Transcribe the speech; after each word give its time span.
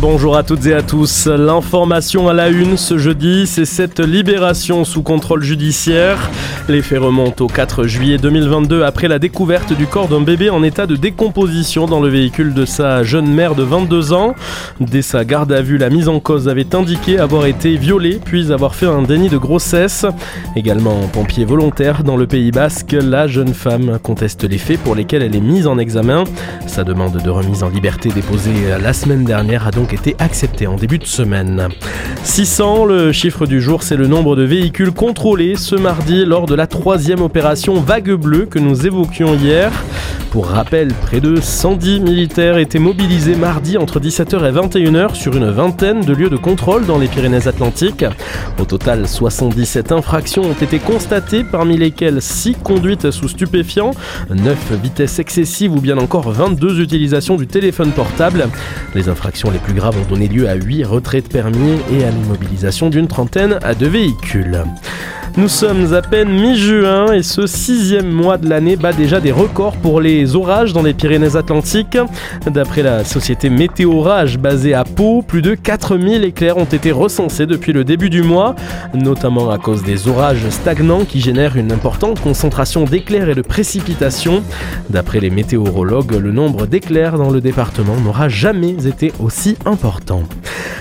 Bonjour 0.00 0.36
à 0.36 0.44
toutes 0.44 0.64
et 0.66 0.74
à 0.74 0.82
tous. 0.82 1.26
L'information 1.26 2.28
à 2.28 2.32
la 2.32 2.50
une 2.50 2.76
ce 2.76 2.98
jeudi, 2.98 3.48
c'est 3.48 3.64
cette 3.64 3.98
libération 3.98 4.84
sous 4.84 5.02
contrôle 5.02 5.42
judiciaire. 5.42 6.30
Les 6.68 6.82
faits 6.82 7.00
remontent 7.00 7.44
au 7.44 7.48
4 7.48 7.84
juillet 7.84 8.16
2022 8.16 8.84
après 8.84 9.08
la 9.08 9.18
découverte 9.18 9.72
du 9.72 9.86
corps 9.86 10.06
d'un 10.06 10.20
bébé 10.20 10.50
en 10.50 10.62
état 10.62 10.86
de 10.86 10.94
décomposition 10.94 11.86
dans 11.86 11.98
le 11.98 12.08
véhicule 12.08 12.54
de 12.54 12.64
sa 12.64 13.02
jeune 13.02 13.26
mère 13.26 13.56
de 13.56 13.64
22 13.64 14.12
ans. 14.12 14.36
Dès 14.78 15.02
sa 15.02 15.24
garde 15.24 15.50
à 15.50 15.62
vue, 15.62 15.78
la 15.78 15.90
mise 15.90 16.08
en 16.08 16.20
cause 16.20 16.48
avait 16.48 16.76
indiqué 16.76 17.18
avoir 17.18 17.46
été 17.46 17.76
violée 17.76 18.20
puis 18.24 18.52
avoir 18.52 18.76
fait 18.76 18.86
un 18.86 19.02
déni 19.02 19.28
de 19.28 19.38
grossesse. 19.38 20.06
Également 20.54 20.94
pompier 21.12 21.44
volontaire 21.44 22.04
dans 22.04 22.16
le 22.16 22.26
Pays 22.28 22.52
Basque, 22.52 22.94
la 23.00 23.26
jeune 23.26 23.54
femme 23.54 23.98
conteste 24.00 24.44
les 24.44 24.58
faits 24.58 24.78
pour 24.80 24.94
lesquels 24.94 25.22
elle 25.22 25.34
est 25.34 25.40
mise 25.40 25.66
en 25.66 25.78
examen. 25.78 26.22
Sa 26.66 26.84
demande 26.84 27.16
de 27.16 27.30
remise 27.30 27.64
en 27.64 27.68
liberté 27.68 28.10
déposée 28.10 28.76
la 28.80 28.92
semaine 28.92 29.24
dernière 29.24 29.66
a 29.66 29.70
donc 29.70 29.87
été 29.92 30.16
acceptée 30.18 30.66
en 30.66 30.76
début 30.76 30.98
de 30.98 31.04
semaine. 31.04 31.68
600, 32.24 32.84
le 32.84 33.12
chiffre 33.12 33.46
du 33.46 33.60
jour, 33.60 33.82
c'est 33.82 33.96
le 33.96 34.06
nombre 34.06 34.36
de 34.36 34.42
véhicules 34.42 34.92
contrôlés 34.92 35.56
ce 35.56 35.74
mardi 35.74 36.24
lors 36.24 36.46
de 36.46 36.54
la 36.54 36.66
troisième 36.66 37.22
opération 37.22 37.80
Vague 37.80 38.12
Bleue 38.12 38.46
que 38.46 38.58
nous 38.58 38.86
évoquions 38.86 39.34
hier. 39.34 39.72
Pour 40.30 40.48
rappel, 40.48 40.92
près 40.92 41.20
de 41.20 41.40
110 41.40 42.00
militaires 42.00 42.58
étaient 42.58 42.78
mobilisés 42.78 43.34
mardi 43.34 43.78
entre 43.78 43.98
17h 43.98 44.46
et 44.46 44.52
21h 44.52 45.14
sur 45.14 45.34
une 45.34 45.50
vingtaine 45.50 46.02
de 46.02 46.12
lieux 46.12 46.28
de 46.28 46.36
contrôle 46.36 46.84
dans 46.84 46.98
les 46.98 47.06
Pyrénées-Atlantiques. 47.08 48.04
Au 48.60 48.64
total, 48.66 49.08
77 49.08 49.90
infractions 49.90 50.42
ont 50.42 50.52
été 50.52 50.80
constatées, 50.80 51.44
parmi 51.44 51.78
lesquelles 51.78 52.20
6 52.20 52.56
conduites 52.62 53.10
sous 53.10 53.28
stupéfiants, 53.28 53.92
9 54.30 54.72
vitesses 54.82 55.18
excessives 55.18 55.72
ou 55.72 55.80
bien 55.80 55.96
encore 55.96 56.30
22 56.30 56.82
utilisations 56.82 57.36
du 57.36 57.46
téléphone 57.46 57.92
portable. 57.92 58.48
Les 58.94 59.08
infractions 59.08 59.50
les 59.50 59.58
plus 59.58 59.72
graves 59.72 59.96
ont 59.96 60.10
donné 60.10 60.28
lieu 60.28 60.46
à 60.46 60.56
8 60.56 60.84
retraits 60.84 61.24
de 61.24 61.32
permis 61.32 61.78
et 61.90 62.04
à 62.04 62.07
l'immobilisation 62.10 62.90
d'une 62.90 63.08
trentaine 63.08 63.58
de 63.78 63.86
véhicules. 63.86 64.62
Nous 65.38 65.46
sommes 65.46 65.94
à 65.94 66.02
peine 66.02 66.30
mi-juin 66.30 67.12
et 67.12 67.22
ce 67.22 67.46
sixième 67.46 68.10
mois 68.10 68.38
de 68.38 68.48
l'année 68.48 68.74
bat 68.74 68.92
déjà 68.92 69.20
des 69.20 69.30
records 69.30 69.76
pour 69.76 70.00
les 70.00 70.34
orages 70.34 70.72
dans 70.72 70.82
les 70.82 70.94
Pyrénées-Atlantiques. 70.94 71.96
D'après 72.46 72.82
la 72.82 73.04
société 73.04 73.48
Météorage 73.48 74.36
basée 74.36 74.74
à 74.74 74.82
Pau, 74.82 75.22
plus 75.22 75.40
de 75.40 75.54
4000 75.54 76.24
éclairs 76.24 76.56
ont 76.56 76.64
été 76.64 76.90
recensés 76.90 77.46
depuis 77.46 77.72
le 77.72 77.84
début 77.84 78.10
du 78.10 78.22
mois, 78.22 78.56
notamment 78.94 79.48
à 79.50 79.58
cause 79.58 79.84
des 79.84 80.08
orages 80.08 80.48
stagnants 80.48 81.04
qui 81.04 81.20
génèrent 81.20 81.56
une 81.56 81.70
importante 81.70 82.20
concentration 82.20 82.82
d'éclairs 82.84 83.28
et 83.28 83.36
de 83.36 83.42
précipitations. 83.42 84.42
D'après 84.90 85.20
les 85.20 85.30
météorologues, 85.30 86.16
le 86.16 86.32
nombre 86.32 86.66
d'éclairs 86.66 87.16
dans 87.16 87.30
le 87.30 87.40
département 87.40 87.94
n'aura 88.00 88.28
jamais 88.28 88.88
été 88.88 89.12
aussi 89.20 89.56
important. 89.66 90.24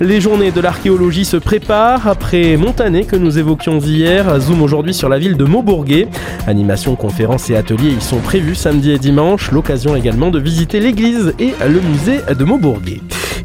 Les 0.00 0.20
journées 0.20 0.52
de 0.52 0.60
l'archéologie 0.60 1.24
se 1.24 1.36
préparent 1.36 2.06
après 2.06 2.56
Montané 2.56 3.04
que 3.04 3.16
nous 3.16 3.36
évoquions 3.36 3.80
hier. 3.80 4.38
Zoom 4.38 4.62
aujourd'hui 4.62 4.94
sur 4.94 5.08
la 5.08 5.18
ville 5.18 5.36
de 5.36 5.44
Maubourguet. 5.44 6.06
Animations, 6.46 6.94
conférences 6.94 7.50
et 7.50 7.56
ateliers 7.56 7.96
y 7.98 8.00
sont 8.00 8.20
prévus 8.20 8.54
samedi 8.54 8.92
et 8.92 8.98
dimanche. 8.98 9.50
L'occasion 9.50 9.96
également 9.96 10.30
de 10.30 10.38
visiter 10.38 10.78
l'église 10.78 11.34
et 11.40 11.52
le 11.68 11.80
musée 11.80 12.20
de 12.32 12.44
Maubourguet. 12.44 13.00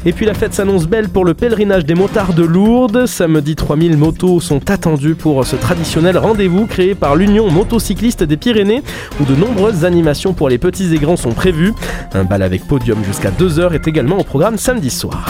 Et 0.06 0.12
puis 0.12 0.26
la 0.26 0.34
fête 0.34 0.54
s'annonce 0.54 0.86
belle 0.86 1.08
pour 1.08 1.24
le 1.24 1.34
pèlerinage 1.34 1.86
des 1.86 1.96
motards 1.96 2.34
de 2.34 2.44
Lourdes. 2.44 3.06
Samedi, 3.06 3.56
3000 3.56 3.96
motos 3.96 4.38
sont 4.38 4.70
attendues 4.70 5.16
pour 5.16 5.44
ce 5.44 5.56
traditionnel 5.56 6.18
rendez-vous 6.18 6.66
créé 6.66 6.94
par 6.94 7.16
l'Union 7.16 7.50
motocycliste 7.50 8.22
des 8.22 8.36
Pyrénées 8.36 8.84
où 9.20 9.24
de 9.24 9.34
nombreuses 9.34 9.84
animations 9.84 10.34
pour 10.34 10.48
les 10.48 10.58
petits 10.58 10.94
et 10.94 10.98
grands 10.98 11.16
sont 11.16 11.32
prévues. 11.32 11.72
Un 12.12 12.22
bal 12.22 12.42
avec 12.42 12.64
podium 12.68 13.02
jusqu'à 13.04 13.32
2h 13.32 13.72
est 13.72 13.88
également 13.88 14.20
au 14.20 14.24
programme 14.24 14.56
samedi 14.56 14.90
soir. 14.90 15.26